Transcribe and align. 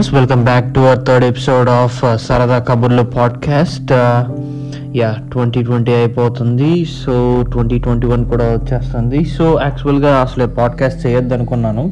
Listeners 0.00 0.18
welcome 0.18 0.42
back 0.44 0.68
to 0.74 0.80
our 0.80 1.00
third 1.06 1.24
episode 1.24 1.68
of 1.70 1.96
సరదా 2.26 2.58
కబుర్లు 2.58 3.02
podcast 3.02 3.90
yeah 4.96 5.08
twenty 5.32 5.60
twenty 5.62 5.92
అయిపోతుంది. 5.92 6.84
So 6.84 7.14
twenty 7.52 7.78
twenty 7.78 8.06
one 8.06 8.24
కూడా 8.24 8.44
వచ్చేస్తుంది. 8.44 9.24
So 9.24 9.44
యాక్చువల్గా 9.62 10.12
అసలు 10.16 10.46
పాడ్కాస్ట్ 10.58 11.06
చేయొద్దు 11.06 11.34
అనుకున్నాను 11.34 11.84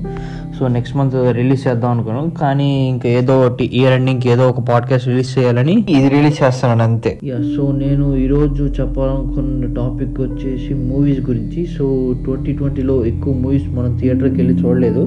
సో 0.59 0.69
నెక్స్ట్ 0.69 0.97
మంత్ 0.97 1.17
రిలీజ్ 1.37 1.69
చేద్దాం 1.69 1.91
అనుకున్నాను. 1.91 2.31
కానీ 2.41 2.89
ఇంకా 2.89 3.09
ఏదో 3.09 3.35
ఒకటి 3.47 3.67
ఇయర్ 3.81 3.93
ఎండింగ్ 3.93 4.25
ఏదో 4.29 4.47
ఒక 4.49 4.63
పాడ్కాస్ట్ 4.71 5.09
రిలీజ్ 5.09 5.39
చేయాలని 5.39 5.75
ఇది 5.89 6.09
రిలీజ్ 6.09 6.39
చేస్తాను 6.43 6.83
అంతే. 6.83 7.13
యా 7.25 7.41
సో 7.57 7.65
నేను 7.73 8.17
ఈరోజు 8.17 8.65
చెప్పాలనుకున్న 8.81 9.75
టాపిక్ 9.81 10.21
వచ్చేసి 10.21 10.75
మూవీస్ 10.75 11.21
గురించి. 11.31 11.67
సో 11.79 12.15
ట్వంటీ 12.25 12.53
ట్వంటీలో 12.53 12.97
ఎక్కువ 13.13 13.35
మూవీస్ 13.45 13.69
మనం 13.69 13.93
థియేటర్కి 14.01 14.39
వెళ్ళి 14.43 14.57
చూడలేదు. 14.63 15.05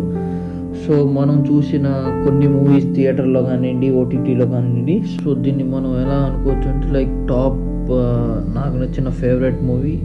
సో 0.83 0.93
మనం 1.15 1.37
చూసిన 1.49 1.87
కొన్ని 2.23 2.47
మూవీస్ 2.47 2.87
థియేటర్లో 2.95 3.41
కానివ్వండి 3.43 3.89
ఓటీటీలో 3.99 4.45
కానివ్వండి 4.45 4.95
సో 5.15 5.33
దీన్ని 5.43 5.65
మనం 5.73 5.91
ఎలా 6.01 6.17
అనుకోవచ్చు 6.27 6.67
అంటే 6.69 6.87
లైక్ 6.93 7.13
టాప్ 7.29 7.59
నాకు 8.55 8.75
నచ్చిన 8.75 9.09
favourite 9.21 9.61
movie 9.63 9.95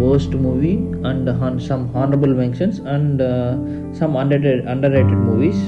worst 0.00 0.34
movie 0.36 0.72
and 1.06 1.28
some 1.66 1.84
honourable 1.94 2.34
mentions 2.36 2.78
and 2.94 3.22
some 3.98 4.14
under 4.16 4.46
underrated 4.92 5.22
movies 5.26 5.62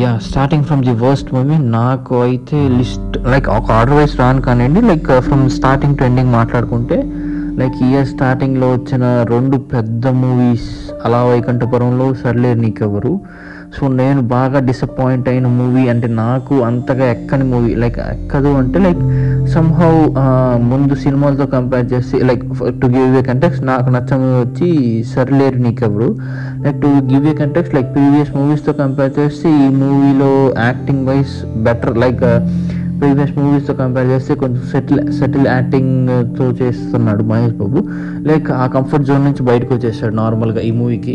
yeah 0.00 0.12
starting 0.28 0.64
from 0.64 0.84
the 0.84 0.94
worst 1.04 1.32
movie 1.34 1.56
నాకు 1.72 2.16
అయితే 2.22 2.60
లిస్ట్ 2.78 3.16
లైక్ 3.26 3.48
ఒక 3.50 3.70
ఆర్డర్ 3.72 3.96
వైస్ 3.96 4.14
రాను 4.20 4.42
కానివ్వండి 4.42 4.82
like 4.88 5.10
from 5.20 5.44
starting 5.58 5.98
to 5.98 6.04
ending 6.04 6.32
మాట్లాడుకుంటే 6.32 6.98
లైక్ 7.60 7.76
ఇయర్ 7.84 8.06
స్టార్టింగ్లో 8.06 8.66
వచ్చిన 8.72 9.04
రెండు 9.30 9.56
పెద్ద 9.72 10.06
మూవీస్ 10.18 10.68
అలా 11.06 11.20
వైకంఠపురంలో 11.24 12.06
సర్లేరు 12.20 12.60
నీకెవరు 12.60 13.12
సో 13.76 13.88
నేను 13.92 14.20
బాగా 14.28 14.58
డిసప్పాయింట్ 14.60 15.28
అయిన 15.28 15.46
మూవీ 15.56 15.88
అంటే 15.88 16.06
నాకు 16.18 16.54
అంతగా 16.62 17.04
ఎక్కని 17.10 17.44
మూవీ 17.44 17.74
లైక్ 17.74 17.98
ఎక్కదు 18.06 18.48
అంటే 18.54 18.78
లైక్ 18.78 19.02
సంహౌ 19.48 19.90
ముందు 20.64 20.94
సినిమాలతో 20.94 21.46
కంపేర్ 21.46 21.92
చేసి 21.92 22.16
like 22.20 22.44
to 22.80 22.86
give 22.86 23.16
a 23.16 23.22
context 23.22 23.62
నాకు 23.62 23.90
నచ్చ 23.90 24.16
మూవీ 24.16 24.40
వచ్చి 24.40 24.68
Sarileru 25.04 25.58
Neekevvaru 25.58 26.08
like 26.62 26.82
to 26.82 26.86
give 27.10 27.26
a 27.26 27.34
context 27.34 27.74
like 27.74 27.94
previous 27.94 28.36
మూవీస్తో 28.36 28.72
compare 28.72 29.12
చేసి 29.18 29.48
ఈ 29.64 29.68
మూవీలో 29.74 30.32
acting 30.64 31.06
wise 31.08 31.34
better 31.62 31.98
like 31.98 32.24
previous 33.00 33.38
మూవీస్తో 33.38 33.74
compare 33.74 34.06
చేస్తే 34.06 34.34
కొంచెం 34.34 34.62
సెటిల్ 34.72 35.12
సెటిల్ 35.12 35.46
యాక్టింగ్తో 35.46 36.44
చేస్తున్నాడు 36.62 37.22
మహేష్ 37.24 37.54
బాబు. 37.54 37.80
లైక్ 38.26 38.50
ఆ 38.54 38.66
కంఫర్ట్ 38.66 39.06
జోన్ 39.06 39.24
నుంచి 39.24 39.42
బయటకు 39.42 39.74
వచ్చేసాడు 39.74 40.14
నార్మల్గా 40.14 40.60
ఈ 40.60 40.70
మూవీకి 40.70 41.14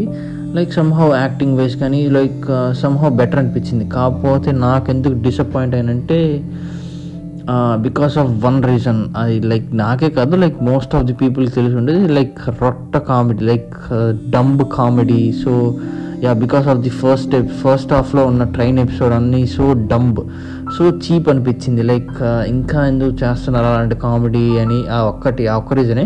లైక్ 0.57 0.71
సమ్హౌ 0.79 1.07
యాక్టింగ్ 1.15 1.55
వైజ్ 1.59 1.75
కానీ 1.77 1.99
లైక్ 2.17 2.43
సమ్హౌ 2.81 3.09
బెటర్ 3.19 3.39
అనిపించింది. 3.41 3.85
కాకపోతే 3.95 4.49
నాకు 4.65 4.87
ఎందుకు 4.93 5.15
డిసప్పాయింట్ 5.27 5.75
అయినంటే 5.75 6.19
బికాస్ 7.85 8.13
ఆఫ్ 8.21 8.29
వన్ 8.45 8.59
రీజన్ 8.71 8.99
అది 9.21 9.37
లైక్ 9.51 9.65
నాకే 9.75 10.09
కాదు 10.17 10.35
like 10.43 10.59
most 10.69 10.93
of 10.95 11.05
the 11.09 11.15
people 11.21 11.45
తెలిసి 11.57 11.75
ఉండేది 11.75 12.03
like 12.17 12.37
రొట్ట 12.61 12.97
comedy 13.09 13.43
like 13.51 13.73
dumb 14.35 14.63
comedy 14.75 15.21
so 15.43 15.53
yeah 16.25 16.33
because 16.43 16.67
of 16.73 16.79
the 16.85 16.91
first 17.01 17.33
first 17.63 17.93
హాఫ్లో 17.93 18.21
ఉన్న 18.25 18.43
ట్రైన్ 18.55 18.77
ఎపిసోడ్ 18.85 19.13
అన్నీ 19.13 19.41
సో 19.55 19.65
డంబ్ 19.91 20.21
సో 20.77 20.83
చీప్ 21.03 21.27
అనిపించింది. 21.33 21.81
లైక్ 21.91 22.13
uh, 22.29 22.43
ఇంకా 22.53 22.79
ఎందుకు 22.91 23.13
చేస్తున్నారు 23.23 23.67
అలాంటి 23.71 23.95
కామెడీ 24.05 24.45
అని 24.63 24.79
ఆ 24.97 24.99
ఒక్కటి 25.11 25.43
ఆ 25.47 25.55
ఒక్క 25.55 25.73
రీజనే 25.73 26.05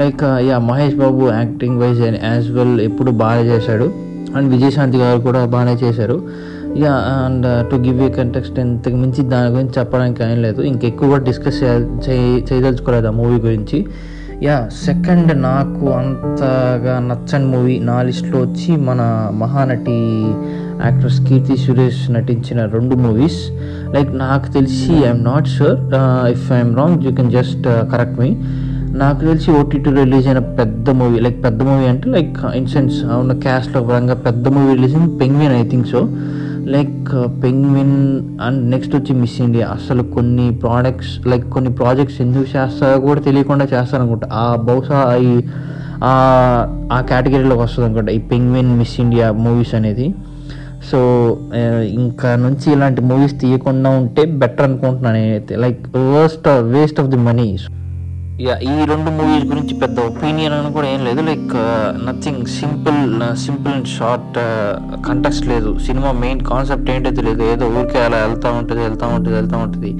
like 0.00 0.22
yeah 0.48 0.56
Mahesh 0.68 0.94
Babu 1.00 1.22
acting 1.38 1.76
wise 1.82 2.00
as 2.04 2.46
well 2.58 2.78
ఎప్పుడు 2.88 3.10
బాగా 3.22 3.42
చేశాడు. 3.50 3.86
అండ్ 4.36 4.48
విజయశాంతి 4.54 4.98
గారు 5.02 5.18
కూడా 5.26 5.40
బాగానే 5.54 5.74
చేశారు. 5.82 6.16
Yeah 6.82 6.92
and 7.24 7.46
to 7.70 7.76
give 7.86 7.98
a 8.06 8.08
context 8.18 8.58
ఇంతకు 8.64 8.98
మించి 9.02 9.22
దాని 9.32 9.50
గురించి 9.54 9.74
చెప్పడానికి 9.78 10.22
ఏం 10.28 10.38
లేదు. 10.46 10.60
ఇంకెక్కువ 10.70 11.18
డిస్కస్ 11.28 11.60
చేయదలుచుకోలేదు 12.06 13.08
ఆ 13.12 13.14
మూవీ 13.20 13.38
గురించి. 13.46 13.80
యా 14.46 14.56
సెకండ్ 14.86 15.32
నాకు 15.42 15.84
అంతగా 15.98 16.94
నచ్చని 17.10 17.46
మూవీ 17.52 17.74
నా 17.88 17.96
లిస్ట్లో 18.08 18.38
వచ్చి 18.46 18.72
మన 18.88 19.00
మహానటి 19.42 19.98
యాక్ట్రెస్ 20.86 21.20
కీర్తి 21.28 21.56
సురేష్ 21.64 22.02
నటించిన 22.16 22.60
రెండు 22.74 22.94
మూవీస్ 23.04 23.40
లైక్ 23.96 24.10
నాకు 24.24 24.48
తెలిసి 24.56 24.92
I'm 25.04 25.24
not 25.30 25.48
sure 25.56 25.78
if 26.34 26.46
I'm 26.58 26.74
wrong 26.80 27.04
you 27.06 27.12
can 27.18 27.32
just 27.38 27.66
correct 27.92 28.18
me 28.22 28.30
నాకు 29.00 29.20
తెలిసి 29.26 29.48
ఓటీటీ 29.58 29.90
రిలీజ్ 29.98 30.26
అయిన 30.28 30.40
పెద్ద 30.58 30.90
మూవీ 30.98 31.18
లైక్ 31.24 31.38
పెద్ద 31.44 31.58
మూవీ 31.62 31.84
అంటే 31.90 32.06
లైక్ 32.14 32.38
ఇన్సెన్స్ 32.58 32.96
uh, 33.04 33.16
ఉన్న 33.22 33.32
క్యాస్ట్లో 33.44 33.80
పరంగా 33.88 34.16
పెద్ద 34.26 34.48
మూవీ 34.48 34.72
రిలీజ్ 34.74 34.94
అయింది 34.96 35.12
Penguin 35.18 35.54
I 35.60 35.62
think 35.68 35.88
so 35.92 36.00
like 36.74 37.08
Penguin 37.44 37.96
and 38.46 38.60
next 38.70 38.94
వచ్చి 38.96 39.12
మిస్ 39.22 39.38
ఇండియా 39.40 39.66
అసలు 39.68 40.02
కొన్ని 40.16 40.46
ప్రోడక్ట్స్ 40.64 41.14
లైక్ 41.30 41.46
కొన్ని 41.50 41.70
ప్రాజెక్ట్స్ 41.80 42.18
ఎందుకు 42.20 42.46
చేస్తారో 42.54 42.98
కూడా 43.06 43.20
తెలియకుండా 43.20 43.66
చేస్తారనుకుంటా. 43.74 44.28
ఆ 44.42 44.46
బహుశా 44.68 45.00
ఈ 45.28 45.32
ఆ 46.92 46.98
కేటగిరీలోకి 47.10 47.62
వస్తుంది 47.64 47.86
అనుకుంటా 47.88 48.12
ఈ 48.12 48.22
పెంగ్విన్ 48.32 48.72
మిస్ 48.78 48.96
ఇండియా 49.00 49.26
మూవీస్ 49.44 49.74
అనేది. 49.80 50.06
సో 50.90 50.98
ఇంకా 51.98 52.30
నుంచి 52.36 52.66
ఇలాంటి 52.72 53.00
మూవీస్ 53.10 53.34
తీయకుండా 53.42 53.90
ఉంటే 54.00 54.24
బెటర్ 54.42 54.66
అనుకుంటున్నాను 54.68 55.18
నేనైతే. 55.18 55.54
Like 55.64 55.82
worst 56.14 56.48
waste 56.74 57.00
of 57.02 57.10
the 57.14 57.20
money 57.28 57.46
ఈ 58.42 58.74
రెండు 58.90 59.10
మూవీస్ 59.16 59.44
గురించి 59.50 59.74
పెద్ద 59.80 59.96
ఒపీనియన్ 60.10 60.54
అని 60.54 60.70
కూడా 60.76 60.86
ఏం 60.94 61.00
లేదు. 61.08 61.20
Like 61.28 61.52
nothing 62.06 62.46
simple 62.60 63.00
simple 63.44 63.72
and 63.72 63.90
short 63.96 64.38
context 65.08 65.46
లేదు. 65.48 65.78
సినిమా 65.86 66.10
మెయిన్ 66.22 66.40
కాన్సెప్ట్ 66.40 66.90
ఏంటో 66.94 67.10
తెలియదు. 67.10 67.42
ఏదో 67.52 67.66
ఊరికే 67.80 68.00
అలా 68.04 68.18
వెళ్తూ 68.26 68.50
ఉంటుంది 68.60 68.82
వెళ్తూ 68.82 69.06
ఉంటుంది 69.16 69.36
వెళ్తూ 69.36 69.58
ఉంటుంది. 69.64 69.90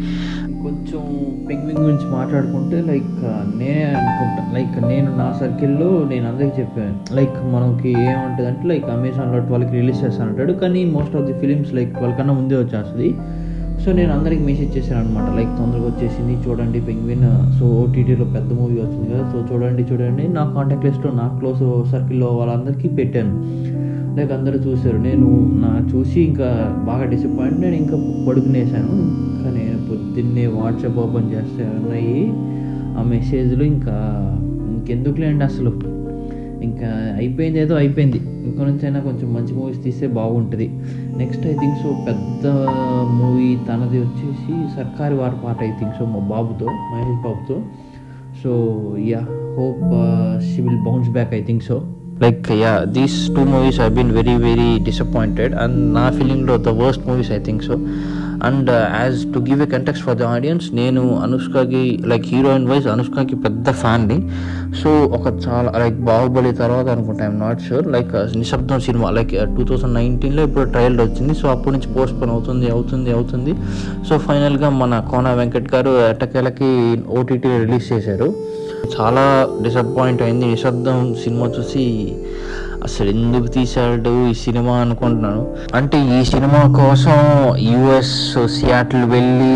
కొంచెం 0.65 1.03
పెంగ్విన్ 1.49 1.79
గురించి 1.85 2.07
మాట్లాడుకుంటే 2.17 2.79
లైక్ 2.91 3.15
uh, 3.31 3.43
నేనే 3.61 3.85
అనుకుంటా. 4.01 4.43
లైక్ 4.57 4.77
నేను 4.93 5.11
నా 5.17 5.29
సర్కిల్లో 5.41 5.91
నేను 6.13 6.27
అందరికీ 6.31 6.55
చెప్పాను. 6.61 6.97
లైక్ 7.19 7.39
మనకి 7.55 7.93
ఏముంటుంది 8.09 8.49
అంటే 8.49 8.67
లైక్ 8.73 8.89
అమెజాన్లో 8.97 9.41
ట్వెల్వ్కి 9.49 9.75
రిలీజ్ 9.81 10.05
చేస్తానంటాడు. 10.05 10.53
కానీ 10.53 10.83
most 10.97 11.17
of 11.17 11.27
the 11.31 11.37
films 11.45 11.73
like 11.81 11.93
twelve 11.99 12.19
కన్నా 12.19 12.35
ముందే 12.41 12.59
వచ్చేస్తుంది. 12.65 13.11
సో 13.85 13.93
నేను 13.93 14.13
అందరికి 14.13 14.43
మెసేజ్ 14.43 14.77
చేశాను 14.77 15.01
అనమాట 15.01 15.37
లైక్ 15.37 15.49
తొందరగా 15.59 15.87
వచ్చేసింది. 15.87 16.49
చూడండి 16.49 16.81
పెంగ్విన్ 16.81 17.59
సో 17.59 17.67
ఓటీటీలో 17.67 18.25
పెద్ద 18.25 18.53
మూవీ 18.53 18.75
వచ్చింది 18.75 19.15
కదా. 19.15 19.33
సో 19.33 19.55
చూడండి 19.55 19.83
చూడండి. 19.83 20.29
నా 20.29 20.53
కాంటాక్ట్ 20.55 20.85
లిస్ట్లో 20.85 21.13
నా 21.13 21.37
క్లోజ్ 21.39 21.91
సర్కిల్లో 21.93 22.27
వాళ్ళందరికీ 22.27 22.89
పెట్టాను. 22.89 23.35
లైక్ 24.17 24.33
అందరూ 24.33 24.59
చూశారు. 24.59 24.97
నేను 24.97 25.29
నా 25.65 25.89
చూసి 25.95 26.21
ఇంకా 26.21 26.49
బాగా 26.87 27.05
డిసప్పాయింట్ 27.05 27.61
నేను 27.61 27.75
ఇంకా 27.75 28.25
పడుకునేసాను 28.29 28.95
ఇంకా 29.35 29.51
నేను 29.59 29.79
పొద్దున్నే 29.91 30.47
వాట్సాప్ 30.47 30.99
ఓపెన్ 30.99 31.33
చేస్తే 31.33 31.63
ఉన్నాయి 31.63 32.33
ఆ 32.99 33.03
మెసేజ్లు 33.03 33.65
ఇంకా 33.65 33.97
ఇంకెందుకులేండి 34.71 35.45
అసలు. 35.45 36.02
ఇంకా 36.69 36.89
అయిపోయింది 37.21 37.59
ఏదో 37.65 37.75
అయిపోయింది. 37.83 38.19
ఇంకో 38.47 38.63
నుంచి 38.69 38.85
అయినా 38.87 39.01
కొంచెం 39.09 39.29
మంచి 39.37 39.53
మూవీస్ 39.59 39.81
తీస్తే 39.85 40.07
బాగుంటుంది. 40.19 40.67
నెక్స్ట్ 41.21 41.45
ఐ 41.53 41.55
థింక్ 41.63 41.79
సో 41.83 41.91
పెద్ద 42.09 42.47
మూవీ 43.21 43.49
తనది 43.69 43.99
వచ్చేసి 44.05 44.55
సర్కారి 44.77 45.17
వారి 45.23 45.39
పాట 45.45 45.59
ఐ 45.71 45.73
థింక్ 45.81 45.97
సో 45.99 46.07
మా 46.15 46.23
బాబుతో 46.35 46.67
మహేష్ 46.93 47.21
బాబుతో. 47.29 47.57
So 48.43 48.53
ya 49.13 49.23
hope 49.59 49.83
she 50.49 50.61
will 50.69 50.83
bounce 50.89 51.11
back 51.19 51.35
I 51.41 51.43
think 51.51 51.65
so 51.71 51.79
like 52.25 52.49
ya 52.63 52.73
these 52.97 53.17
two 53.37 53.43
movies 53.53 53.79
I 53.87 53.89
been 53.99 54.11
very 54.19 54.35
very 54.49 54.71
disappointed 54.89 55.55
and 55.63 55.79
నా 55.99 56.05
ఫీలింగ్లో 56.19 56.57
the 56.67 56.73
worst 56.83 57.05
movies 57.09 57.31
I 57.39 57.41
think 57.49 57.63
so 57.69 57.77
and 58.49 58.71
as 59.03 59.19
to 59.35 59.41
give 59.49 59.63
a 59.67 59.69
context 59.75 60.03
for 60.07 60.19
the 60.23 60.27
audience 60.37 60.67
నేను 60.81 61.03
అనుష్కకి 61.27 61.85
like 62.13 62.27
heroine 62.33 62.67
wise 62.71 62.87
అనుష్కకి 62.87 63.37
పెద్ద 63.47 63.71
ఫ్యాన్ని 63.83 64.19
so 64.83 64.91
ఒక 65.19 65.27
చాలా 65.47 65.71
like 65.83 65.99
Baahubali 66.11 66.53
తర్వాత 66.63 66.87
అనుకుంటా 66.95 67.25
I'm 67.25 67.41
not 67.41 67.63
sure 67.69 67.87
like 67.97 68.13
Nishabdham 68.37 68.81
cinema 68.81 69.11
like 69.11 69.33
two 69.57 69.65
thousand 69.65 69.95
నైన్టీన్లో 69.95 70.43
ఇప్పుడు 70.43 70.65
ట్రయల్ 70.65 71.01
వచ్చింది. 71.01 71.35
సో 71.35 71.49
అప్పటి 71.49 71.75
నుంచి 71.77 71.89
పోస్ట్ 71.95 72.17
పోన్ 72.21 72.31
అవుతుంది 72.31 72.71
అవుతుంది 72.71 73.13
అవుతుంది. 73.13 73.55
సో 74.09 74.19
ఫైనల్గా 74.19 74.69
మన 74.83 74.99
కోన 75.11 75.29
వెంకట్ 75.41 75.75
గారు 75.75 75.93
ఎట్టకేలకి 76.11 76.71
ఓటీటీ 77.19 77.49
రిలీజ్ 77.65 77.93
చేశారు. 77.93 78.29
చాలా 78.95 79.25
డిసప్పాయింట్ 79.65 80.23
అయింది. 80.23 80.47
నిశ్శబ్దం 80.47 80.99
సినిమా 81.25 81.47
చూసి 81.59 81.85
అసలు 82.85 83.09
ఎందుకు 83.11 83.47
తీశాడు 83.47 84.29
ఈ 84.29 84.35
సినిమా 84.35 84.73
అనుకుంటున్నాను? 84.77 85.47
అంటే 85.75 86.21
ఈ 86.21 86.25
సినిమా 86.25 86.61
కోసం 86.81 87.19
యుఎస్ 87.57 88.49
సియాటిల్ 88.61 89.05
వెళ్ళి 89.05 89.53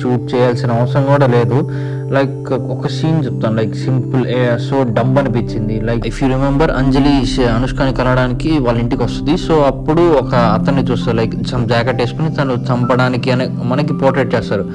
షూట్ 0.00 0.34
చేయాల్సిన 0.34 0.72
అవసరం 0.72 1.04
కూడా 1.04 1.26
లేదు. 1.26 1.70
లైక్ 2.12 2.52
ఒక 2.52 2.86
సీన్ 2.88 3.24
చెప్తాను 3.24 3.56
లైక్ 3.56 3.74
సింపుల్ 3.74 4.24
సో 4.58 4.82
డంబ్ 4.82 5.18
అనిపించింది. 5.18 5.80
Like 5.80 6.06
if 6.06 6.22
you 6.22 6.28
remember 6.28 6.70
Anjali 6.70 7.42
అనుష్కని 7.46 7.94
కలవడానికి 7.94 8.58
వాళ్ళ 8.58 8.78
ఇంటికి 8.80 9.02
వస్తుంది. 9.02 9.36
సో 9.36 9.54
అప్పుడు 9.54 10.04
ఒక 10.22 10.34
అతన్ని 10.34 10.82
చూస్తారు 10.82 11.16
లైక్ 11.16 11.46
సమ్ 11.46 11.68
జాకెట్ 11.68 12.00
వేసుకుని 12.00 12.34
తను 12.34 12.52
చంపడానికి 12.52 13.30
అనే 13.30 13.48
మనకి 13.62 13.92
పోర్ట్రేట్ 13.92 14.34
చేస్తారు. 14.34 14.70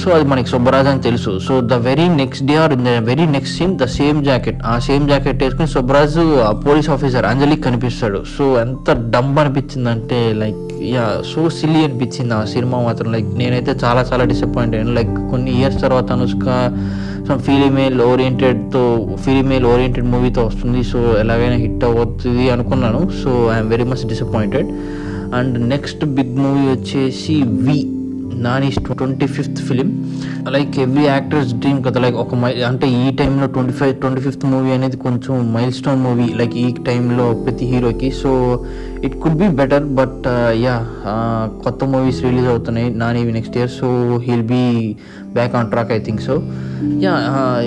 సో 0.00 0.06
అది 0.16 0.24
మనకి 0.30 0.48
సుబ్బరాజ్ 0.52 0.88
అని 0.90 1.02
తెలుసు. 1.06 1.32
So 1.46 1.54
the 1.72 1.74
very 1.86 2.06
next 2.20 2.44
day 2.48 2.54
or 2.62 2.72
in 2.76 2.84
the 2.88 2.92
very 3.08 3.26
next 3.34 3.54
scene 3.58 3.74
the 3.82 3.86
same 3.96 4.18
jacket 4.28 4.60
ఆ 4.72 4.74
సేమ్ 4.86 5.04
జాకెట్ 5.10 5.42
వేసుకుని 5.44 5.70
సుబ్బరాజు 5.74 6.22
పోలీస్ 6.66 6.88
ఆఫీసర్ 6.94 7.26
అంజలికి 7.30 7.62
కనిపిస్తాడు. 7.66 8.20
సో 8.34 8.44
ఎంత 8.64 8.90
డమ్ 9.14 9.30
అనిపించిందంటే 9.42 10.20
లైక్ 10.42 10.62
యా 10.94 11.06
సో 11.32 11.42
సిల్లీ 11.58 11.82
అనిపించింది 11.88 12.34
ఆ 12.40 12.42
సినిమా 12.54 12.80
మాత్రం. 12.88 13.08
లైక్ 13.16 13.30
నేనైతే 13.40 13.74
చాలా 13.84 14.04
చాలా 14.10 14.26
డిసప్పాయింట్ 14.32 14.76
అయ్యాను 14.76 14.94
లైక్ 14.98 15.14
కొన్ని 15.32 15.52
ఇయర్స్ 15.60 15.80
తర్వాత 15.86 16.10
అనుష్క 16.18 16.46
సమ్ 17.28 17.40
ఫీలిమేల్ 17.48 17.98
ఓరియంటెడ్తో 18.10 18.84
ఫీలిమేల్ 19.24 19.66
ఓరియంటెడ్ 19.72 20.08
మూవీతో 20.14 20.42
వస్తుంది. 20.50 20.82
సో 20.92 21.00
ఎలాగైనా 21.22 21.58
హిట్ 21.64 21.84
అవుతుంది 21.90 22.46
అనుకున్నాను. 22.56 23.02
So 23.22 23.32
I'm 23.54 23.70
very 23.74 23.88
much 23.92 24.04
disappointed 24.12 24.70
and 25.38 25.56
next 25.74 26.04
big 26.18 26.36
movie 26.44 26.64
వచ్చేసి 26.74 27.36
V 27.66 27.78
Nani 28.46 28.68
twenty 29.00 29.26
fifth 29.36 29.60
film. 29.68 29.88
Like 30.54 30.74
every 30.84 31.04
actor's 31.04 31.52
dream 31.62 31.80
కదా. 31.86 31.98
లైక్ 32.04 32.16
ఒక 32.24 32.34
మై 32.42 32.52
అంటే 32.70 32.86
ఈ 33.02 33.04
టైంలో 33.20 33.46
twenty 33.54 33.74
five 33.80 33.94
twenty 34.02 34.22
fifth 34.26 34.46
movie 34.52 34.72
అనేది 34.76 34.96
కొంచెం 35.06 35.52
మైల్ 35.54 35.72
స్టోన్ 35.78 36.02
మూవీ 36.06 36.28
లైక్ 36.40 36.54
ఈ 36.64 36.66
టైంలో 36.88 37.26
ప్రతి 37.44 37.66
హీరోకి. 37.72 38.10
So 38.22 38.30
it 39.06 39.16
could 39.22 39.38
be 39.42 39.48
better 39.60 39.86
but 40.00 40.26
yeah 40.64 40.76
కొత్త 41.64 41.84
మూవీస్ 41.94 42.20
రిలీజ్ 42.28 42.48
అవుతున్నాయి 42.52 42.90
Nani 43.02 43.22
next 43.38 43.56
year 43.60 43.72
so 43.80 43.88
he'll 44.26 44.46
be 44.52 44.64
back 45.38 45.54
on 45.58 45.70
track 45.72 45.92
I 45.92 46.00
think 46.06 46.22
so 46.28 46.34
yeah 47.04 47.14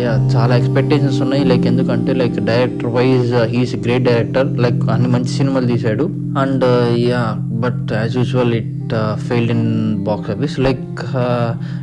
yeah 0.04 0.14
చాలా 0.36 0.54
expectations 0.62 1.20
ఉన్నాయి. 1.26 1.44
లైక్ 1.52 1.66
ఎందుకంటే 1.72 2.14
like 2.22 2.38
director 2.52 2.92
wise 2.98 3.34
he's 3.54 3.76
great 3.88 4.06
director 4.10 4.50
like 4.66 4.82
అన్ని 4.96 5.10
మంచి 5.16 5.34
సినిమాలు 5.40 5.68
తీశాడు. 5.74 6.08
And 6.44 6.66
yeah 7.10 7.22
but 7.66 7.94
as 8.02 8.16
usual 8.22 8.54
it 8.60 8.72
failed 8.94 9.52
in 9.52 9.96
box 10.04 10.32
office 10.32 10.60
like 10.60 11.16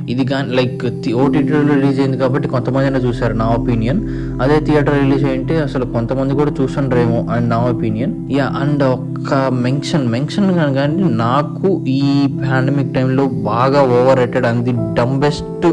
ఇది 0.08 0.24
కానీ 0.24 0.54
like 0.54 0.84
ఓటీటీలో 1.12 1.60
రిలీజ్ 1.60 2.00
అయింది 2.00 2.16
కాబట్టి 2.16 2.48
కొంతమంది 2.48 2.86
అయినా 2.86 3.34
నా 3.34 3.44
ఒపీనియన్ 3.44 4.08
అదే 4.42 4.60
థియేటర్ 4.60 4.94
రిలీజ్ 4.94 5.24
అయింటే 5.24 5.58
అసలు 5.58 5.84
కొంతమంది 5.84 6.34
కూడా 6.34 6.50
చూసుండ్రేమో 6.60 7.26
అండ్ 7.32 7.48
నా 7.50 7.56
ఒపీనియన్ 7.56 8.32
యా 8.32 8.44
అండ్ 8.44 8.82
ఒక్క 8.82 9.34
మెన్షన్ 9.50 10.08
మెన్షన్ 10.08 10.74
కానీ 10.74 11.02
నాకు 11.02 11.84
ఈ 11.86 12.28
పాండమిక్ 12.50 12.94
టైంలో 12.94 13.26
బాగా 13.26 13.82
overrated 14.18 14.46
and 14.46 14.64
the 14.64 14.70
dumbest 14.94 15.66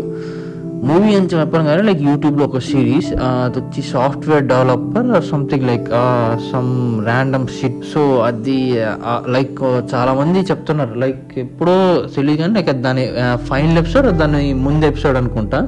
movie 0.88 1.16
అని 1.16 1.30
చెప్పాను 1.34 1.66
కానీ 1.66 1.82
లైక్ 1.82 2.02
యూట్యూబ్లో 2.02 2.44
ఒక 2.46 2.60
సిరీస్ 2.60 3.10
uh, 3.14 3.20
uh, 3.20 3.40
అది 3.46 3.60
వచ్చి 3.60 3.82
software 3.82 4.44
developer 4.44 5.10
something 5.24 5.66
like 5.68 5.88
some 6.52 6.72
random 7.06 7.48
shit 7.48 7.82
so 7.94 8.02
అది 8.20 8.58
లైక్ 9.28 9.60
చాలా 9.94 10.14
మంది 10.14 10.40
చెప్తున్నారు. 10.40 10.94
లైక్ 11.00 11.26
ఎప్పుడో 11.38 11.76
తెలియదు 12.16 12.42
కానీ 12.42 12.54
లైక్ 12.54 12.72
దాని 12.88 13.06
uh, 13.24 13.36
ఫైనల్ 13.50 13.78
ఎపిసోడ్ 13.78 14.08
దాని 14.24 14.54
ముందు 14.54 14.86
ఎపిసోడ్ 14.86 15.18
అనుకుంటా. 15.18 15.62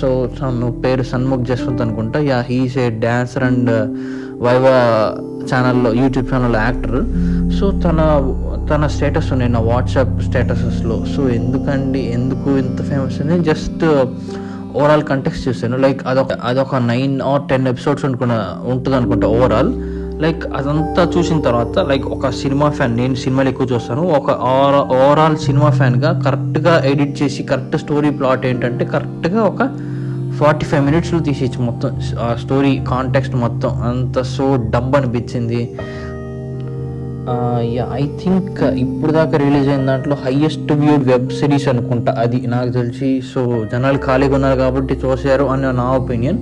సో 0.00 0.10
తను 0.40 0.70
పేరు 0.84 1.02
సన్ముఖ్ 1.02 1.46
జస్వంత్ 1.50 1.84
అనుకుంటా. 1.86 2.20
Yeah 2.20 2.40
he's 2.50 2.78
a 2.78 2.88
dancer 2.90 3.44
and 3.44 3.72
Viva 4.40 4.76
ఛానల్లో 5.52 5.94
యూట్యూబ్ 5.94 6.34
ఛానల్లో 6.34 6.58
యాక్టర్. 6.58 6.98
సో 7.58 7.70
తన 7.70 8.00
తన 8.70 8.86
స్టేటస్ 8.86 9.32
ఉన్నాయి. 9.32 9.52
నా 9.52 9.60
వాట్సాప్ 9.60 10.22
స్టేటసెస్లో. 10.22 11.04
సో 11.16 11.28
ఎందుకండి? 11.28 12.00
ఎందుకు 12.00 12.50
ఇంత 12.50 12.82
ఫేమస్ 12.82 13.20
అని 13.20 13.44
జస్ట్ 13.44 13.84
ఓవరాల్ 14.76 15.02
కంటెక్స్ 15.02 15.48
చూసాను 15.48 15.76
లైక్ 15.76 16.00
అదొక 16.06 16.32
అదొక 16.32 16.76
నైన్ 16.76 17.20
ఆర్ 17.20 17.42
టెన్ 17.50 17.68
ఎపిసోడ్స్ 17.68 18.04
అనుకున్న 18.04 18.34
ఉంటుంది 18.64 18.96
అనుకుంటా 18.96 19.28
ఓవరాల్. 19.28 19.72
లైక్ 20.22 20.46
అదంతా 20.56 21.12
చూసిన 21.18 21.40
తర్వాత 21.40 21.78
లైక్ 21.78 22.06
ఒక 22.06 22.30
సినిమా 22.30 22.70
ఫ్యాన్ 22.70 22.96
నేను 22.96 23.14
సినిమాలు 23.14 23.48
ఎక్కువ 23.48 23.66
చూస్తాను. 23.72 24.02
ఒక 24.02 24.30
ఓవరాల్ 25.00 25.36
సినిమా 25.36 25.70
ఫ్యాన్గా 25.70 26.22
కరెక్ట్గా 26.24 26.84
ఎడిట్ 26.84 27.22
చేసి 27.22 27.42
కరెక్ట్ 27.42 27.76
స్టోరీ 27.76 28.10
ప్లాట్ 28.10 28.46
ఏంటంటే 28.46 28.84
కరెక్ట్గా 28.84 29.42
ఒక 29.42 29.62
ఫార్టీ 30.40 30.66
ఫైవ్ 30.66 30.84
మినిట్స్లో 30.84 31.18
తీసేయచ్చు 31.20 31.60
మొత్తం 31.62 31.90
ఆ 32.20 32.28
స్టోరీ 32.42 32.72
కాంటెక్స్ట్ 32.88 33.36
మొత్తం. 33.44 33.70
అంత 33.90 34.22
సో 34.34 34.46
డబ్ 34.74 34.96
అనిపించింది. 34.96 35.60
యా 37.76 37.86
ఐ 37.92 38.04
థింక్ 38.20 38.60
ఇప్పుడు 38.84 39.12
దాకా 39.12 39.36
రిలీజ్ 39.38 39.68
అయిన 39.68 39.82
దాంట్లో 39.86 40.16
హయ్యెస్ట్ 40.24 40.70
వ్యూడ్ 40.72 41.04
వెబ్ 41.04 41.28
సిరీస్ 41.30 41.66
అనుకుంటా. 41.68 42.12
అది 42.18 42.38
నాకు 42.46 42.70
తెలిసి 42.70 43.10
సో 43.32 43.42
జనాలు 43.72 43.98
ఖాళీగా 44.06 44.34
ఉన్నారు 44.34 44.58
కాబట్టి 44.58 44.94
చూశారు 45.04 45.44
అని 45.54 45.72
నా 45.80 45.88
ఒపీనియన్ 46.00 46.40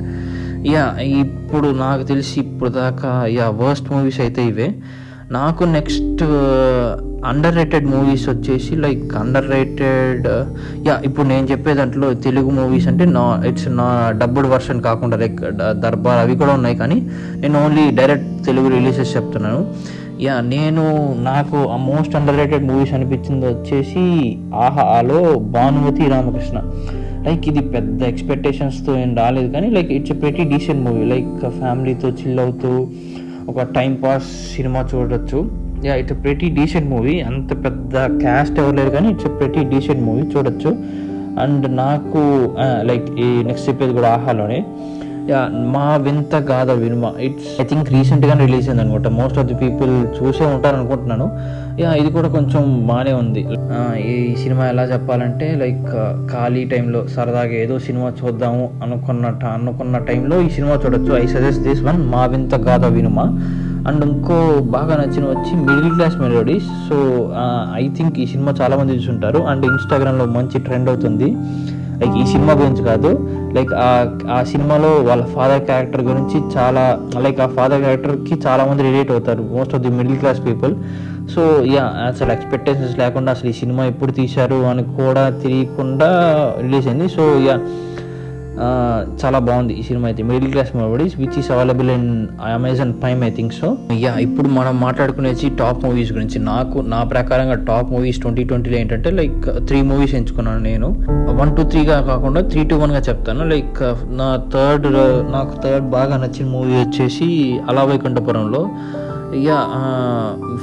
యా 0.74 0.84
ఇప్పుడు 1.22 1.68
నాకు 1.68 2.02
తెలిసి 2.02 2.36
ఇప్పుడు 2.40 2.70
దాకా 2.70 3.10
యా 3.38 3.48
వర్స్ట్ 3.62 3.88
మూవీస్ 3.92 4.20
అయితే 4.20 4.44
ఇవే. 4.52 4.68
నాకు 5.30 5.64
నెక్స్ట్ 5.64 6.22
అండర్ 7.30 7.56
రేటెడ్ 7.58 7.86
మూవీస్ 7.92 8.24
వచ్చేసి 8.30 8.72
లైక్ 8.84 9.04
అండర్ 9.20 9.48
రేటెడ్ 9.54 10.26
యా 10.86 10.94
ఇప్పుడు 11.08 11.26
నేను 11.32 11.46
చెప్పే 11.50 11.72
దాంట్లో 11.80 12.08
తెలుగు 12.26 12.50
మూవీస్ 12.58 12.86
అంటే 12.90 13.04
నా 13.16 13.24
ఇట్స్ 13.50 13.68
నా 13.80 13.88
డబ్బుడ్ 14.22 14.48
వర్షన్ 14.54 14.80
కాకుండా 14.88 15.16
లైక్ 15.22 15.40
దర్బార్ 15.84 16.20
అవి 16.24 16.36
కూడా 16.42 16.52
ఉన్నాయి. 16.58 16.76
కానీ 16.82 16.98
నేను 17.42 17.58
ఓన్లీ 17.64 17.84
డైరెక్ట్ 18.00 18.30
తెలుగు 18.48 18.70
రిలీజెస్ 18.76 19.14
చెప్తున్నాను. 19.16 19.60
యా 20.26 20.34
నేను 20.52 20.84
నాకు 21.30 21.56
ఆ 21.74 21.78
మోస్ట్ 21.88 22.14
అండర్ 22.20 22.38
రేటెడ్ 22.42 22.64
మూవీస్ 22.70 22.94
అనిపించింది 22.98 23.46
వచ్చేసి 23.54 24.04
ఆహాలో 24.66 25.20
భానుమతి 25.56 26.06
రామకృష్ణ. 26.14 26.58
లైక్ 27.26 27.44
ఇది 27.50 27.62
పెద్ద 27.74 28.00
ఎక్స్పెక్టేషన్స్తో 28.12 28.92
ఏం 29.04 29.12
రాలేదు. 29.22 29.48
కానీ 29.54 29.68
like 29.76 29.92
it's 29.98 30.14
a 30.16 30.18
pretty 30.24 30.44
decent 30.54 30.84
movie 30.88 31.04
like 31.14 31.32
ఫ్యామిలీతో 31.60 32.08
చిల్ 32.20 32.40
అవుతూ 32.46 32.72
ఒక 33.52 33.60
టైం 33.78 33.92
పాస్ 34.04 34.28
సినిమా 34.56 34.80
చూడొచ్చు. 34.92 35.40
Yeah 35.86 35.94
it's 36.00 36.16
pretty 36.24 36.48
decent 36.58 36.88
movie 36.94 37.14
అంత 37.30 37.50
పెద్ద 37.64 38.06
క్యాస్ట్ 38.24 38.58
ఎవరు 38.62 38.76
లేరు 38.80 38.90
కానీ 38.96 39.08
ఇట్స్ 39.14 39.30
ప్రెటీ 39.40 39.64
డీసెంట్ 39.72 40.02
మూవీ 40.08 40.24
చూడొచ్చు. 40.34 40.72
అండ్ 41.44 41.66
నాకు 41.82 42.22
లైక్ 42.90 43.08
ఈ 43.24 43.26
నెక్స్ట్ 43.48 43.68
చెప్పేది 43.70 43.94
కూడా 43.98 44.10
ఆహాలోనే. 44.18 44.60
Yeah 45.30 45.38
Maa 45.74 45.86
Vintha 46.04 46.34
Gaadha 46.50 46.70
Vinuma. 46.82 47.06
It's 47.26 47.48
I 47.62 47.64
think 47.70 47.88
రీసెంట్గా 47.94 48.34
రిలీజ్ 48.42 48.66
అయింది 48.68 48.82
అనుకుంటా 48.82 49.10
మోస్ట్ 49.20 49.38
ఆఫ్ 49.40 49.46
ది 49.50 49.56
పీపుల్ 49.62 49.92
చూసే 50.18 50.44
ఉంటారు 50.54 50.76
అనుకుంటున్నాను 50.80 51.26
యా 51.82 51.90
ఇది 52.00 52.10
కూడా 52.16 52.28
కొంచెం 52.36 52.62
బాగానే 52.90 53.12
ఉంది. 53.22 53.42
ఈ 54.12 54.14
సినిమా 54.42 54.64
ఎలా 54.72 54.84
చెప్పాలంటే 54.92 55.46
లైక్ 55.62 55.88
ఖాళీ 56.32 56.62
టైంలో 56.72 57.00
సరదాగా 57.14 57.56
ఏదో 57.64 57.78
సినిమా 57.88 58.10
చూద్దాము 58.20 58.64
అనుకున్న 58.86 59.32
అనుకున్న 59.56 59.98
టైంలో 60.10 60.38
ఈ 60.46 60.50
సినిమా 60.56 60.76
చూడొచ్చు. 60.84 61.12
ఐ 61.22 61.26
సజెస్ట్ 61.34 61.64
దిస్ 61.68 61.82
వన్ 61.88 62.00
మా 62.14 62.22
వింత 62.34 62.54
గాథ 62.68 62.84
వినుమ. 62.98 63.20
అండ్ 63.88 64.02
ఇంకో 64.04 64.36
బాగా 64.74 64.94
నచ్చిన 65.00 65.24
వచ్చి 65.32 65.52
middle 65.66 65.92
class 65.96 66.16
melodies. 66.22 66.68
So 66.88 66.96
I 67.80 67.84
think 67.96 68.16
ఈ 68.24 68.26
సినిమా 68.32 68.52
చాలామంది 68.60 68.96
చూసుంటారు. 68.98 69.40
అండ్ 69.50 69.64
ఇన్స్టాగ్రామ్లో 69.72 70.26
మంచి 70.38 70.58
ట్రెండ్ 70.66 70.88
అవుతుంది. 70.92 71.28
లైక్ 72.00 72.16
ఈ 72.22 72.24
సినిమా 72.32 72.52
గురించి 72.52 72.82
కాదు. 72.88 73.10
లైక్ 73.56 73.72
ఆ 74.36 74.38
సినిమాలో 74.52 74.90
వాళ్ళ 75.08 75.22
ఫాదర్ 75.34 75.62
క్యారెక్టర్ 75.68 76.02
గురించి 76.08 76.38
చాలా 76.56 76.82
లైక్ 77.26 77.38
ఆ 77.44 77.46
ఫాదర్ 77.58 77.80
క్యారెక్టర్కి 77.84 78.34
చాలామంది 78.46 78.82
రిలేట్ 78.88 79.10
అవుతారు. 79.10 79.42
Most 79.54 79.74
of 79.74 79.82
the 79.82 79.92
middle 79.98 80.18
class 80.22 80.40
people 80.46 80.74
so 81.34 81.42
yeah 81.74 81.84
అసలు 82.08 82.30
ఎక్స్పెక్టేషన్స్ 82.32 82.98
లేకుండా 82.98 83.30
అసలు 83.36 83.48
ఈ 83.50 83.54
సినిమా 83.62 83.84
ఎప్పుడు 83.92 84.12
తీశారు 84.18 84.58
అని 84.70 84.82
కూడా 84.98 85.24
తెలియకుండా 85.42 86.08
రిలీజ్ 86.64 86.86
అయింది. 86.90 87.08
సో 87.16 87.22
యా 87.48 87.56
చాలా 89.22 89.38
బాగుంది 89.46 89.72
ఈ 89.80 89.82
సినిమా 89.86 90.06
అయితే. 90.08 90.22
Middle 90.30 90.50
class 90.52 90.70
movies 90.76 91.14
which 91.22 91.36
is 91.40 91.50
available 91.54 91.90
in 91.94 92.08
Amazon 92.56 92.92
Prime 93.02 93.24
I 93.24 93.30
think 93.38 93.54
so 93.58 93.68
yeah 94.04 94.12
ఇప్పుడు 94.26 94.48
మనం 94.58 94.74
మాట్లాడుకునేసి 94.84 95.48
టాప్ 95.60 95.84
మూవీస్ 95.86 96.12
గురించి. 96.16 96.38
నాకు 96.50 96.78
నా 96.94 97.00
ప్రకారంగా 97.12 97.56
టాప్ 97.70 97.90
మూవీస్ 97.94 98.20
ట్వంటీ 98.24 98.44
ట్వంటీలో 98.44 98.78
ఏంటంటే 98.78 99.10
లైక్ 99.10 99.46
త్రీ 99.68 99.80
మూవీస్ 99.82 100.14
ఎంచుకున్నాను 100.14 100.62
నేను. 100.70 100.88
వన్ 101.40 101.52
టూ 101.56 101.64
త్రీగా 101.72 102.00
కాకుండా 102.10 102.42
త్రీ 102.52 102.64
టూ 102.64 102.78
వన్గా 102.82 103.02
చెప్తాను. 103.08 103.44
లైక్ 103.54 103.82
నా 104.20 104.28
థర్డ్ 104.54 104.88
నాకు 105.36 105.54
థర్డ్ 105.64 105.86
బాగా 105.96 106.16
నచ్చిన 106.24 106.48
మూవీ 106.56 106.74
వచ్చేసి 106.84 107.60
Ala 107.68 107.84
Vaikunthapurramuloo 107.84 108.62
yeah 109.48 109.60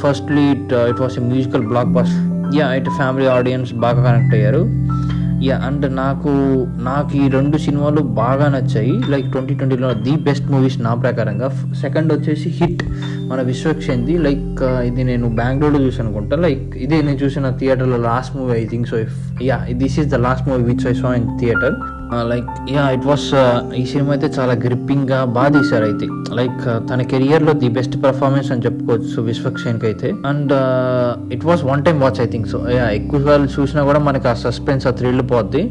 firstly 0.03 0.43
it 0.55 0.73
it 0.91 1.01
was 1.01 1.17
a 1.19 1.23
musical 1.31 1.67
blockbuster 1.99 2.13
yeah 2.57 2.67
it 2.79 2.89
family 2.99 3.27
audience 3.37 3.73
బాగా 3.83 3.99
కనెక్ట్ 4.07 4.35
అయ్యారు. 4.35 4.63
యా 5.47 5.55
అండ్ 5.67 5.85
నాకు 5.95 6.31
నాకు 6.87 7.11
ఈ 7.21 7.23
రెండు 7.27 7.57
సినిమాలు 7.63 8.01
బాగా 8.19 8.45
నచ్చాయి. 8.55 8.93
లైక్ 9.13 9.27
ట్వంటీ 9.31 9.53
ట్వంటీలో 9.59 9.89
ది 10.05 10.13
బెస్ట్ 10.27 10.47
మూవీస్ 10.51 10.77
నా 10.81 10.93
ప్రకారంగా. 11.03 11.47
సెకండ్ 11.81 12.13
వచ్చేసి 12.13 12.49
హిట్ 12.59 12.83
మన 13.31 13.39
విశ్వక్షంది 13.51 14.13
లైక్ 14.25 14.61
uh, 14.69 14.79
ఇది 14.89 15.03
నేను 15.03 15.27
బెంగళూరులో 15.39 15.79
చూసాను 15.85 16.07
అనుకుంటా. 16.07 16.35
లైక్ 16.45 16.77
ఇదే 16.85 16.99
నేను 17.01 17.19
చూసిన 17.23 17.49
థియేటర్లో 17.61 17.99
last 18.09 18.33
movie 18.37 18.53
I 18.61 18.63
think 18.73 18.87
so 18.91 18.99
if 19.05 19.17
yeah 19.49 19.57
this 19.81 19.97
is 19.99 20.09
the 20.15 20.19
last 20.27 20.47
movie 20.49 20.63
which 20.71 20.85
I 20.91 20.93
saw 21.03 21.11
in 21.19 21.27
theatre 21.41 21.75
like 22.21 22.49
yeah 22.71 22.83
it 22.89 23.05
was 23.05 23.27
ఈ 23.75 23.85
సినిమా 23.85 24.11
అయితే 24.11 24.27
చాలా 24.39 24.53
గ్రిప్పింగ్గా 24.53 25.25
బాగా 25.25 25.49
తీశారు 25.49 25.83
అయితే. 25.83 26.07
లైక్ 26.39 26.61
uh, 26.67 26.89
తన 26.89 27.01
కెరియర్లో 27.01 27.53
ది 27.53 27.69
బెస్ట్ 27.69 28.03
పర్ఫార్మెన్స్ 28.03 28.51
అని 28.51 28.61
చెప్పుకోవచ్చు 28.61 29.21
విశ్వక్షేన్కి 29.21 29.85
అయితే. 29.85 30.13
And 30.25 30.53
it 31.33 31.45
was 31.45 31.63
one 31.63 31.83
time 31.85 31.99
watch 31.99 32.21
I 32.21 32.25
think 32.25 32.47
so 32.47 32.69
yeah 32.69 32.89
ఎక్కువ 32.89 33.47
చూసినా 33.59 33.83
కూడా 33.83 33.99
మనకి 33.99 34.27
ఆ 34.27 34.33
సస్పెన్స్ 34.33 34.87
ఆ 34.87 34.91
థ్రిల్ 34.91 35.21
పోద్ది. 35.31 35.63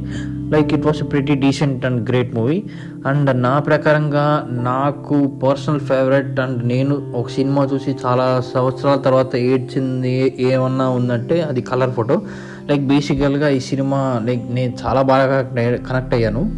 Like 0.52 0.74
it 0.74 0.86
was 0.86 1.02
pretty 1.10 1.34
decent 1.34 1.84
and 1.84 2.10
great 2.10 2.34
movie 2.34 2.62
and 3.06 3.42
నా 3.42 3.58
ప్రకారంగా 3.58 4.46
నాకు 4.50 5.38
పర్సనల్ 5.44 5.80
ఫేవరెట్ 5.80 6.40
అండ్ 6.40 6.64
నేను 6.64 6.94
ఒక 7.14 7.28
సినిమా 7.28 7.64
చూసి 7.64 7.96
చాలా 8.06 8.40
సంవత్సరాల 8.54 8.98
తర్వాత 8.98 9.36
ఏడ్చింది 9.36 10.36
ఏమన్నా 10.38 10.88
ఉందంటే 10.88 11.40
అది 11.40 11.60
కలర్ 11.60 11.90
ఫోటో 11.90 12.22
లైక్ 12.70 12.82
బేసికల్గా 12.82 13.48
ఈ 13.48 13.60
సినిమా 13.60 14.20
లైక్ 14.24 14.54
నేను 14.54 14.72
చాలా 14.86 15.02
బాగా 15.02 15.42
కనెక్ట్ 15.90 16.14
అయ్యాను. 16.14 16.50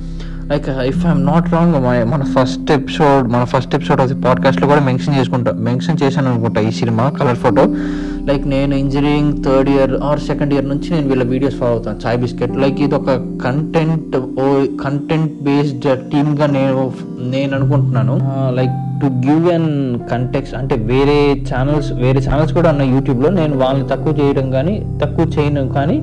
Like 0.45 0.69
if 0.69 1.07
I'm 1.07 1.27
not 1.27 1.53
wrong 1.53 2.11
మన 2.11 2.25
ఫస్ట్ 2.39 2.73
ఎపిసోడ్ 2.73 3.29
మన 3.29 3.45
ఫస్ట్ 3.45 3.75
ఎపిసోడ్ 3.75 4.01
ఆఫ్ 4.01 4.13
ది 4.13 4.23
పాడ్కాస్ట్లో 4.23 4.69
కూడా 4.69 4.81
మెన్షన్ 4.81 5.15
చేసుకుంటా 5.15 5.53
మెన్షన్ 5.53 5.99
చేశాను 6.03 6.33
అనుకుంటా 6.33 6.61
ఈ 6.61 6.71
సినిమా 6.71 7.09
కలర్ 7.09 7.37
ఫోటో 7.37 7.65
లైక్ 8.33 8.49
నేను 8.49 8.75
engineering 8.75 9.45
third 9.45 9.71
year 9.71 9.95
or 9.95 10.21
second 10.21 10.55
year 10.55 10.69
నుంచి 10.69 10.91
నేను 10.91 11.09
వీళ్ళ 11.09 11.23
వీడియోస్ 11.23 11.55
ఫాలో 11.55 11.73
అవుతాను 11.73 11.99
చాయ్ 12.07 12.19
బిస్కెట్. 12.19 12.57
లైక్ 12.57 12.81
ఇది 12.81 12.95
ఒక 12.95 13.07
కంటెంట్ 13.45 14.17
ఓ 14.17 14.77
కంటెంట్ 14.85 15.33
బేస్డ్ 15.43 15.99
టీమ్గా 16.11 16.47
నేను 16.47 16.93
నేను 17.21 17.55
అనుకుంటున్నాను. 17.57 18.15
Uh, 18.15 18.57
like 18.57 18.94
to 19.05 19.09
give 19.27 19.47
an 19.55 19.71
context 20.11 20.53
అంటే 20.59 20.75
వేరే 20.91 21.17
ఛానల్స్ 21.49 21.89
వేరే 22.05 22.21
ఛానల్స్ 22.27 22.53
కూడా 22.59 22.69
ఉన్నాయి 22.75 22.91
యూట్యూబ్లో 22.97 23.31
నేను 23.39 23.55
వాళ్ళని 23.63 23.87
తక్కువ 23.93 24.13
చేయడం 24.21 24.47
కానీ 24.57 24.75
తక్కువ 25.03 25.25
చేయను 25.35 25.63
కానీ 25.77 25.97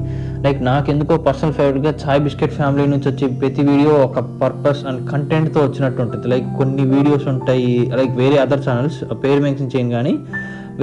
లైక్ 0.46 0.60
నాకు 0.70 0.88
ఎందుకో 0.94 1.16
పర్సనల్ 1.28 1.56
ఫేవరెట్గా 1.58 1.92
చాయ్ 2.04 2.22
బిస్కెట్ 2.28 2.56
ఫ్యామిలీ 2.60 2.86
నుంచి 2.94 3.08
వచ్చే 3.12 3.28
ప్రతి 3.42 3.64
వీడియో 3.70 3.94
ఒక 4.08 4.20
పర్పస్ 4.44 4.82
అండ్ 4.90 5.02
కంటెంట్తో 5.12 5.60
వచ్చినట్టు 5.68 6.02
ఉంటుంది. 6.06 6.28
లైక్ 6.34 6.48
కొన్ని 6.62 6.86
వీడియోస్ 6.96 7.28
ఉంటాయి 7.34 7.76
లైక్ 8.00 8.14
వేరే 8.24 8.40
అదర్ 8.46 8.64
ఛానల్స్ 8.68 9.00
పేరు 9.24 9.42
మెన్షన్ 9.46 9.72
చేయను 9.76 9.94
కానీ 9.98 10.14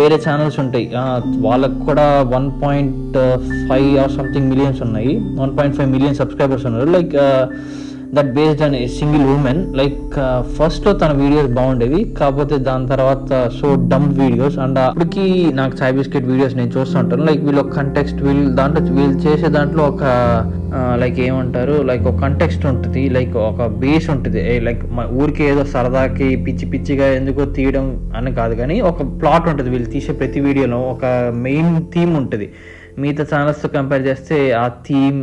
వేరే 0.00 0.16
ఛానల్స్ 0.26 0.58
ఉంటాయి. 0.64 0.86
వాళ్ళకు 1.46 1.78
కూడా 1.88 2.06
one 2.34 2.48
point 2.62 3.18
five 3.70 3.90
or 4.04 4.14
something 4.18 4.48
millions 4.54 4.82
ఉన్నాయి. 4.86 5.12
One 5.42 5.52
point 5.58 5.76
five 5.78 5.90
million 5.96 6.18
subscribers 6.22 6.66
ఉన్నారు. 6.70 6.88
Like 6.96 7.16
that 8.16 8.30
based 8.36 8.62
on 8.66 8.76
single 8.98 9.24
women 9.32 9.60
like 9.80 10.14
ఫస్ట్లో 10.56 10.92
తన 11.00 11.12
వీడియోస్ 11.22 11.50
బాగుండేవి 11.58 12.00
కాకపోతే 12.18 12.56
దాని 12.68 12.86
తర్వాత 12.92 13.40
సో 13.58 13.68
డమ్ 13.92 14.06
వీడియోస్ 14.20 14.56
అండ్ 14.64 14.78
అప్పటికి 14.84 15.24
నాకు 15.58 15.74
చాయ్ 15.80 15.94
బిస్కెట్ 15.98 16.28
వీడియోస్ 16.30 16.54
నేను 16.60 16.72
చూస్తూ 16.76 16.96
ఉంటాను. 17.02 17.26
లైక్ 17.28 17.42
వీళ్ళు 17.46 17.62
ఒక 17.64 17.72
కంటెక్స్ట్ 17.80 18.22
వీళ్ళు 18.26 18.48
దాంట్లో 18.60 18.82
వీళ్ళు 18.98 19.18
చేసే 19.26 19.50
దాంట్లో 19.58 19.82
ఒక 19.92 20.04
uh, 20.78 20.94
లైక్ 21.02 21.18
ఏమంటారు 21.26 21.76
లైక్ 21.90 22.04
ఒక 22.10 22.18
కంటెక్స్ట్ 22.24 22.64
ఉంటుంది 22.72 23.02
లైక్ 23.16 23.36
ఒక 23.50 23.66
బేస్ 23.82 24.08
ఉంటుంది. 24.14 24.40
లైక్ 24.66 24.82
మా 24.96 25.04
ఊరికి 25.20 25.44
ఏదో 25.52 25.62
సరదాకి 25.74 26.30
పిచ్చి 26.46 26.66
పిచ్చిగా 26.72 27.06
ఎందుకో 27.20 27.44
తీయడం 27.58 27.86
అని 28.18 28.32
కాదు 28.40 28.56
కానీ 28.62 28.76
ఒక 28.90 29.02
ప్లాట్ 29.22 29.48
ఉంటుంది. 29.52 29.70
వీళ్ళు 29.76 29.90
తీసే 29.94 30.14
ప్రతి 30.22 30.42
వీడియోలో 30.48 30.80
ఒక 30.94 31.04
మెయిన్ 31.46 31.72
థీమ్ 31.94 32.14
ఉంటుంది. 32.22 32.48
మిగతా 33.02 33.24
ఛానల్స్తో 33.32 33.68
కంపేర్ 33.76 34.02
చేస్తే 34.08 34.36
ఆ 34.62 34.66
థీమ్ 34.86 35.18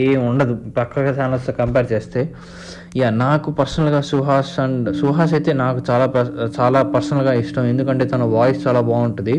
ఏం 0.00 0.18
ఉండదు. 0.30 0.54
పక్కగా 0.78 1.12
ఛానల్స్తో 1.18 1.52
కంపేర్ 1.60 1.88
చేస్తే 1.92 2.20
యా 3.00 3.08
నాకు 3.22 3.48
పర్సనల్గా 3.60 4.00
సుహాస్ 4.10 4.52
అండ్ 4.64 4.86
సుహాస్ 5.00 5.32
అయితే 5.38 5.52
నాకు 5.62 5.80
చాలా 5.88 6.06
చాలా 6.58 6.80
పర్సనల్గా 6.94 7.32
ఇష్టం. 7.42 7.64
ఎందుకంటే 7.72 8.04
తన 8.12 8.22
వాయిస్ 8.36 8.60
చాలా 8.66 8.80
బాగుంటుంది. 8.90 9.36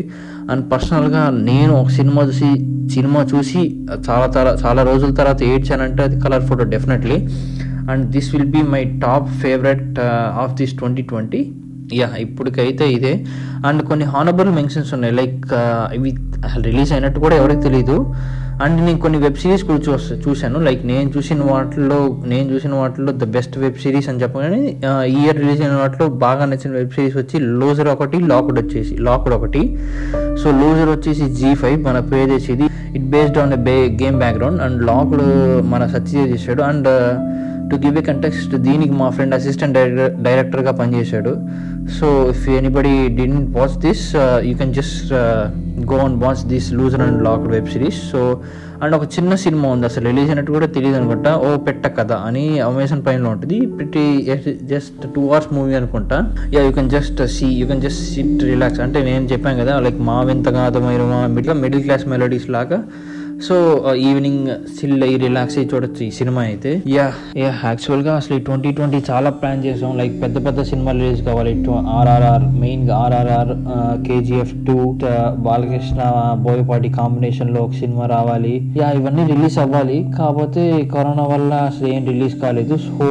అండ్ 0.50 0.64
పర్సనల్గా 0.72 1.22
నేను 1.50 1.72
ఒక 1.80 1.90
సినిమా 1.98 2.22
చూసి 2.30 2.50
సినిమా 2.94 3.20
చూసి 3.32 3.62
చాలా 4.06 4.26
చాలా 4.36 4.52
చాలా 4.64 4.82
రోజుల 4.90 5.10
తర్వాత 5.20 5.40
ఏడ్చానంటే 5.52 6.02
అది 6.08 6.16
Colour 6.20 6.46
Photo 6.50 6.64
definitely 6.74 7.18
and 7.92 8.04
this 8.14 8.30
will 8.34 8.50
be 8.56 8.62
my 8.74 8.82
top 9.04 9.28
favourite 9.42 9.98
of 10.44 10.54
this 10.60 10.74
twenty 10.80 11.02
twenty 11.10 11.40
yeah 11.98 12.08
ఇప్పటికైతే 12.24 12.84
ఇదే. 12.96 13.14
అండ్ 13.68 13.82
కొన్ని 13.88 14.06
హానబుల్ 14.12 14.50
మెన్షన్స్ 14.58 14.92
ఉన్నాయి. 14.96 15.14
లైక్ 15.20 15.40
uh, 15.60 15.86
ఇవి 15.96 16.10
అసలు 16.46 16.62
రిలీజ్ 16.70 16.92
అయినట్టు 16.96 17.18
కూడా 17.24 17.36
ఎవరికి 17.40 17.60
తెలియదు 17.66 17.96
అండ్ 18.64 18.78
నేను 18.86 18.98
కొన్ని 19.02 19.18
వెబ్ 19.24 19.38
సిరీస్ 19.42 19.62
కూడా 19.68 19.80
చూ 19.86 19.92
చూశాను. 20.24 20.58
లైక్ 20.66 20.82
నేను 20.90 21.08
చూసిన 21.16 21.40
వాటిలో 21.50 21.98
నేను 22.32 22.46
చూసిన 22.52 22.72
వాటిలో 22.80 23.12
ద 23.22 23.26
బెస్ట్ 23.36 23.54
వెబ్ 23.62 23.78
సిరీస్ 23.84 24.08
అని 24.12 24.22
చెప్పగానే 24.22 24.62
uh, 24.90 25.02
ఈ 25.14 25.16
ఇయర్ 25.22 25.38
రిలీజ్ 25.42 25.62
అయిన 25.64 25.76
వాటిలో 25.82 26.06
బాగా 26.24 26.44
నచ్చిన 26.50 26.72
వెబ్ 26.80 26.94
సిరీస్ 26.98 27.16
వచ్చి 27.16 27.38
లూజర్ 27.60 27.90
ఒకటి 27.94 28.18
లాక్డ్ 28.32 28.58
వచ్చేసి 28.62 28.94
లాక్డ్ 29.08 29.34
ఒకటి. 29.38 29.62
సో 30.42 30.50
లూజర్ 30.62 30.92
వచ్చేసి 30.96 31.26
జీ 31.40 31.52
ఫైవ్ 31.62 31.78
మన 31.88 32.00
పే 32.12 32.22
చేసేది 32.34 32.68
ఇట్ 32.98 33.08
బేస్డ్ 33.14 33.38
ఆన్ 33.38 33.56
బే 33.68 33.76
గేమ్ 34.02 34.18
బ్యాక్గ్రౌండ్ 34.24 34.60
అండ్ 34.66 34.78
లాక్డ్ 34.90 35.24
మన 35.72 35.82
సత్య 35.96 36.26
చేశాడు. 36.32 36.62
And 36.70 36.88
to 37.72 37.76
give 37.84 37.98
a 38.02 38.04
context 38.10 38.54
దీనికి 38.68 38.94
మా 39.02 39.08
ఫ్రెండ్ 39.16 39.36
అసిస్టెంట్ 39.38 39.76
డైరెక్టర్ 39.78 40.14
డైరెక్టర్గా 40.28 40.72
పనిచేశాడు. 40.80 41.34
So 41.98 42.06
if 42.32 42.46
anybody 42.60 42.96
didn't 43.20 43.38
watch 43.58 43.76
this 43.86 44.06
you 44.48 44.54
can 44.62 44.74
just 44.80 45.12
go 45.92 45.98
and 46.06 46.18
watch 46.24 46.42
this 46.54 46.68
Loser 46.80 47.04
and 47.06 47.20
Locked 47.28 47.52
web 47.56 47.70
series 47.74 48.00
so 48.14 48.20
and 48.84 48.94
ఒక 48.96 49.06
చిన్న 49.14 49.32
cinema 49.42 49.66
ఉంది 49.74 49.86
అసలు 49.88 50.04
రిలీజ్ 50.10 50.28
అయినట్టు 50.32 50.52
కూడా 50.56 50.68
తెలియదు 50.76 50.96
అనుకుంటా. 50.98 51.30
ఓ 51.46 51.48
పెట్ట 51.66 51.86
కథ 51.96 52.12
అని 52.28 52.44
అమెజాన్ 52.66 53.02
పైన 53.06 53.26
ఉంటుంది. 53.34 53.58
ప్రతి 53.78 54.04
జస్ట్ 54.70 55.02
టూ 55.14 55.22
అవర్స్ 55.30 55.48
మూవీ 55.56 55.74
అనుకుంటా. 55.80 56.18
Yeah 56.54 56.60
you 56.66 56.72
can 56.78 56.90
just 56.96 57.20
see 57.36 57.48
you 57.60 57.66
can 57.70 57.82
just 57.86 58.02
sit 58.12 58.44
relax 58.50 58.80
అంటే 58.86 59.00
నేను 59.08 59.26
చెప్పాను 59.32 59.58
కదా 59.62 59.74
లైక్ 59.86 59.98
మా 60.10 60.18
వింతగా 60.30 60.62
అర్థమైన 60.68 61.02
మిడిల్ 61.36 61.58
మిడిల్ 61.64 61.84
క్లాస్ 61.88 62.06
మెలోడీస్ 62.14 62.48
లాగా. 62.56 62.78
సో 63.46 63.56
ఈవినింగ్ 64.08 64.48
సిల్ 64.78 65.02
అయ్యి 65.02 65.18
రిలాక్స్ 65.18 65.56
అయ్యి 65.58 65.70
చూడొచ్చు 65.72 66.02
ఈ 66.06 66.10
సినిమా 66.18 66.40
అయితే. 66.42 66.70
యా 66.88 67.06
యా 67.36 67.52
యాక్చువల్గా 67.64 68.12
అసలు 68.16 68.34
ఈ 68.38 68.40
ట్వంటీ 68.48 68.70
ట్వంటీ 68.78 68.98
చాలా 69.10 69.30
ప్లాన్ 69.30 69.64
చేసాం. 69.64 69.92
లైక్ 70.00 70.14
పెద్ద 70.22 70.36
పెద్ద 70.46 70.62
సినిమాలు 70.70 71.00
రిలీజ్ 71.04 71.22
కావాలి. 71.28 71.52
ఆర్ఆర్ఆర్ 71.98 72.44
మెయిన్గా 72.62 72.96
ఆర్ఆర్ఆర్ 72.96 73.52
కేజీఎఫ్ 74.08 74.54
టూ 74.66 74.78
బాలకృష్ణ 75.46 76.00
బోయపాటి 76.46 76.90
కాంబినేషన్లో 77.00 77.62
ఒక 77.62 77.72
సినిమా 77.82 78.06
రావాలి. 78.16 78.54
యా 78.80 78.90
ఇవన్నీ 79.00 79.24
రిలీజ్ 79.32 79.58
అవ్వాలి. 79.64 79.98
కాకపోతే 80.18 80.64
కరోనా 80.94 81.26
వల్ల 81.34 81.52
అసలు 81.70 81.88
ఏం 81.96 82.04
రిలీజ్ 82.12 82.36
కాలేదు. 82.44 82.76
సో 82.88 83.08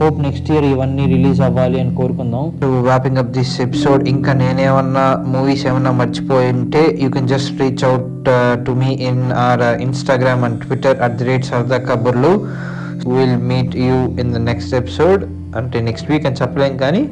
హోప్ 0.00 0.18
నెక్స్ట్ 0.20 0.50
ఇయర్ 0.50 0.64
ఇవన్నీ 0.64 1.04
రిలీజ్ 1.06 1.40
అవ్వాలి 1.40 1.80
అని 1.80 1.94
కోరుకుందాం. 1.94 2.44
వ్యాపింగ్ 2.82 3.16
అప్ 3.16 3.30
దిస్ 3.36 3.60
ఎపిసోడ్ 3.60 4.08
ఇంకా 4.08 4.32
నేనేమన్నా 4.32 5.04
మూవీస్ 5.26 5.66
ఏమన్నా 5.66 5.90
మర్చిపోయి 5.90 6.48
ఉంటే 6.52 6.98
you 7.02 7.08
can 7.10 7.28
just 7.28 7.60
reach 7.60 7.84
out 7.84 8.28
to 8.66 8.72
me 8.72 8.90
in 9.10 9.32
our 9.46 9.62
Instagram 9.80 10.44
and 10.44 10.58
Twitter 10.60 11.00
at 11.00 11.16
the 11.16 11.24
rate 11.24 11.44
Sarada 11.44 11.78
Kaburlu 11.90 12.32
will 13.14 13.36
meet 13.52 13.76
you 13.76 13.96
in 14.22 14.32
the 14.32 14.36
next 14.50 14.74
episode 14.74 15.24
అంటే 15.56 15.80
నెక్స్ట్ 15.80 16.10
వీక్ 16.10 16.26
అని 16.26 16.36
చెప్పలేం 16.42 16.76
కానీ 16.76 17.02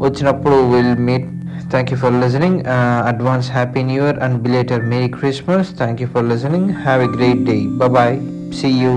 వచ్చినప్పుడు 0.00 0.54
will 0.72 0.96
meet 1.08 1.28
thank 1.70 1.92
you 1.92 1.98
for 1.98 2.14
listening 2.20 2.60
advance 3.08 3.50
happy 3.50 3.82
new 3.82 4.02
year 4.04 4.18
and 4.18 4.38
belated 4.42 4.84
merry 4.84 5.08
Christmas 5.08 5.70
thank 5.78 6.02
you 6.02 6.08
for 6.08 6.24
listening 6.24 6.70
have 6.86 7.02
a 7.02 7.10
great 7.16 7.44
day 7.44 7.56
bye 7.88 8.16
see 8.60 8.70
you 8.84 8.92